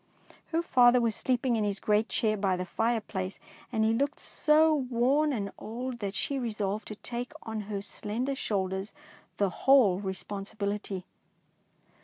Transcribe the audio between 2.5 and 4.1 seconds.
the fireplace, and he